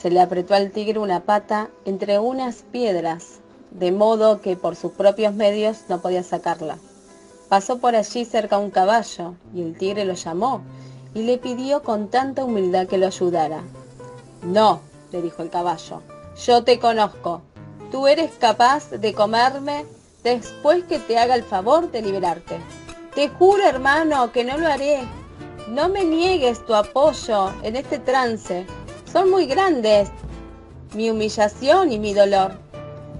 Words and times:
se 0.00 0.10
le 0.10 0.20
apretó 0.20 0.54
al 0.54 0.70
tigre 0.70 0.98
una 0.98 1.20
pata 1.20 1.70
entre 1.84 2.18
unas 2.18 2.62
piedras, 2.70 3.40
de 3.72 3.90
modo 3.92 4.40
que 4.40 4.56
por 4.56 4.76
sus 4.76 4.92
propios 4.92 5.34
medios 5.34 5.84
no 5.88 6.00
podía 6.00 6.22
sacarla. 6.22 6.78
Pasó 7.48 7.78
por 7.78 7.96
allí 7.96 8.24
cerca 8.24 8.58
un 8.58 8.70
caballo 8.70 9.34
y 9.54 9.62
el 9.62 9.76
tigre 9.76 10.04
lo 10.04 10.14
llamó 10.14 10.62
y 11.14 11.22
le 11.22 11.38
pidió 11.38 11.82
con 11.82 12.08
tanta 12.08 12.44
humildad 12.44 12.86
que 12.86 12.98
lo 12.98 13.06
ayudara. 13.06 13.62
No, 14.42 14.80
le 15.10 15.22
dijo 15.22 15.42
el 15.42 15.50
caballo, 15.50 16.02
yo 16.46 16.62
te 16.62 16.78
conozco. 16.78 17.42
Tú 17.90 18.06
eres 18.06 18.32
capaz 18.38 18.90
de 18.90 19.14
comerme 19.14 19.86
después 20.22 20.84
que 20.84 20.98
te 20.98 21.18
haga 21.18 21.34
el 21.34 21.42
favor 21.42 21.90
de 21.90 22.02
liberarte. 22.02 22.60
Te 23.14 23.30
juro, 23.30 23.64
hermano, 23.64 24.30
que 24.30 24.44
no 24.44 24.58
lo 24.58 24.68
haré. 24.68 25.00
No 25.68 25.88
me 25.88 26.04
niegues 26.04 26.64
tu 26.64 26.74
apoyo 26.74 27.50
en 27.62 27.76
este 27.76 27.98
trance 27.98 28.66
son 29.10 29.30
muy 29.30 29.46
grandes 29.46 30.10
mi 30.94 31.10
humillación 31.10 31.92
y 31.92 31.98
mi 31.98 32.14
dolor. 32.14 32.52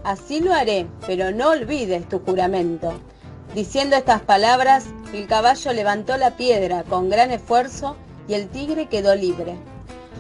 Así 0.05 0.41
lo 0.41 0.55
haré, 0.55 0.87
pero 1.07 1.33
no 1.33 1.51
olvides 1.51 2.09
tu 2.09 2.19
juramento. 2.21 2.93
Diciendo 3.55 3.97
estas 3.97 4.23
palabras, 4.23 4.87
el 5.13 5.27
caballo 5.27 5.73
levantó 5.73 6.17
la 6.17 6.37
piedra 6.37 6.85
con 6.85 7.11
gran 7.11 7.31
esfuerzo 7.31 7.97
y 8.27 8.35
el 8.35 8.49
tigre 8.49 8.87
quedó 8.87 9.15
libre. 9.15 9.57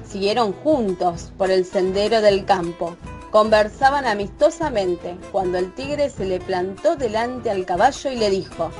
Siguieron 0.06 0.52
juntos 0.52 1.32
por 1.36 1.50
el 1.50 1.64
sendero 1.64 2.20
del 2.20 2.44
campo. 2.44 2.96
Conversaban 3.30 4.06
amistosamente 4.06 5.16
cuando 5.32 5.58
el 5.58 5.74
tigre 5.74 6.08
se 6.08 6.24
le 6.24 6.40
plantó 6.40 6.96
delante 6.96 7.50
al 7.50 7.66
caballo 7.66 8.10
y 8.10 8.16
le 8.16 8.30
dijo, 8.30 8.70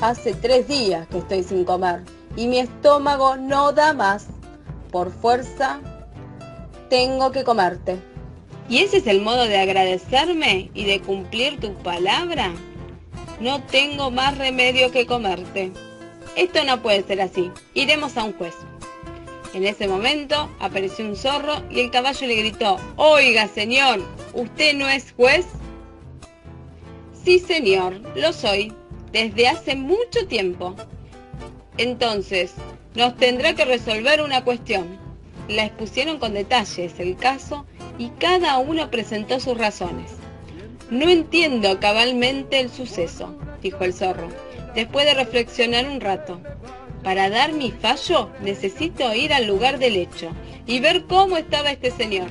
Hace 0.00 0.34
tres 0.34 0.66
días 0.66 1.06
que 1.08 1.18
estoy 1.18 1.44
sin 1.44 1.64
comer 1.64 2.02
y 2.36 2.48
mi 2.48 2.58
estómago 2.58 3.36
no 3.36 3.72
da 3.72 3.92
más. 3.92 4.26
Por 4.90 5.10
fuerza 5.10 5.80
tengo 6.88 7.32
que 7.32 7.44
comerte. 7.44 7.96
¿Y 8.68 8.78
ese 8.78 8.98
es 8.98 9.06
el 9.06 9.20
modo 9.20 9.44
de 9.44 9.58
agradecerme 9.58 10.70
y 10.74 10.84
de 10.84 11.00
cumplir 11.00 11.60
tu 11.60 11.74
palabra? 11.74 12.52
No 13.40 13.62
tengo 13.62 14.10
más 14.10 14.38
remedio 14.38 14.90
que 14.90 15.06
comerte. 15.06 15.72
Esto 16.36 16.64
no 16.64 16.80
puede 16.80 17.02
ser 17.02 17.20
así. 17.20 17.50
Iremos 17.74 18.16
a 18.16 18.24
un 18.24 18.32
juez. 18.32 18.54
En 19.52 19.64
ese 19.64 19.86
momento 19.86 20.50
apareció 20.60 21.04
un 21.04 21.14
zorro 21.14 21.62
y 21.70 21.80
el 21.80 21.90
caballo 21.90 22.26
le 22.26 22.36
gritó, 22.36 22.76
Oiga, 22.96 23.46
señor, 23.48 24.02
¿usted 24.32 24.74
no 24.74 24.88
es 24.88 25.12
juez? 25.12 25.46
Sí, 27.24 27.38
señor, 27.38 28.00
lo 28.16 28.32
soy, 28.32 28.72
desde 29.12 29.46
hace 29.46 29.76
mucho 29.76 30.26
tiempo. 30.26 30.74
Entonces, 31.76 32.54
nos 32.94 33.16
tendrá 33.16 33.54
que 33.54 33.64
resolver 33.64 34.22
una 34.22 34.42
cuestión 34.44 35.03
la 35.48 35.64
expusieron 35.64 36.18
con 36.18 36.34
detalles 36.34 36.98
el 36.98 37.16
caso 37.16 37.66
y 37.98 38.08
cada 38.10 38.58
uno 38.58 38.90
presentó 38.90 39.40
sus 39.40 39.56
razones. 39.56 40.12
No 40.90 41.08
entiendo 41.08 41.80
cabalmente 41.80 42.60
el 42.60 42.70
suceso, 42.70 43.34
dijo 43.62 43.84
el 43.84 43.94
zorro, 43.94 44.28
después 44.74 45.06
de 45.06 45.14
reflexionar 45.14 45.86
un 45.86 46.00
rato. 46.00 46.40
Para 47.02 47.28
dar 47.28 47.52
mi 47.52 47.70
fallo 47.70 48.30
necesito 48.40 49.14
ir 49.14 49.32
al 49.32 49.46
lugar 49.46 49.78
del 49.78 49.96
hecho 49.96 50.30
y 50.66 50.80
ver 50.80 51.04
cómo 51.04 51.36
estaba 51.36 51.70
este 51.70 51.90
señor. 51.90 52.28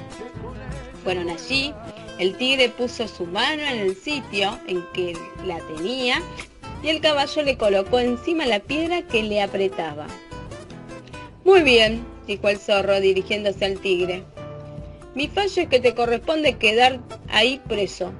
Fueron 1.03 1.29
allí, 1.29 1.73
el 2.19 2.37
tigre 2.37 2.69
puso 2.69 3.07
su 3.07 3.25
mano 3.25 3.63
en 3.63 3.79
el 3.79 3.95
sitio 3.95 4.57
en 4.67 4.83
que 4.93 5.17
la 5.45 5.59
tenía 5.75 6.21
y 6.81 6.89
el 6.89 7.01
caballo 7.01 7.41
le 7.43 7.57
colocó 7.57 7.99
encima 7.99 8.45
la 8.45 8.59
piedra 8.59 9.01
que 9.03 9.23
le 9.23 9.41
apretaba. 9.41 10.07
Muy 11.43 11.61
bien, 11.61 12.05
dijo 12.27 12.49
el 12.49 12.57
zorro 12.57 12.99
dirigiéndose 12.99 13.65
al 13.65 13.79
tigre. 13.79 14.23
Mi 15.15 15.27
fallo 15.27 15.61
es 15.61 15.67
que 15.67 15.79
te 15.79 15.93
corresponde 15.93 16.57
quedar 16.57 16.99
ahí 17.29 17.61
preso, 17.67 18.11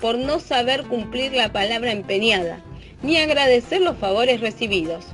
por 0.00 0.18
no 0.18 0.38
saber 0.38 0.84
cumplir 0.84 1.32
la 1.32 1.52
palabra 1.52 1.90
empeñada, 1.90 2.60
ni 3.02 3.16
agradecer 3.16 3.80
los 3.80 3.96
favores 3.96 4.40
recibidos. 4.40 5.04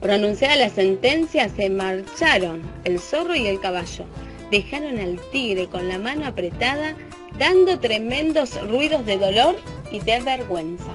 Pronunciada 0.00 0.56
la 0.56 0.68
sentencia, 0.68 1.48
se 1.48 1.70
marcharon 1.70 2.62
el 2.84 3.00
zorro 3.00 3.34
y 3.34 3.46
el 3.46 3.58
caballo. 3.58 4.04
Dejaron 4.50 4.98
al 4.98 5.18
tigre 5.32 5.66
con 5.66 5.88
la 5.88 5.98
mano 5.98 6.26
apretada, 6.26 6.94
dando 7.38 7.80
tremendos 7.80 8.60
ruidos 8.68 9.06
de 9.06 9.16
dolor 9.16 9.56
y 9.90 10.00
de 10.00 10.20
vergüenza. 10.20 10.94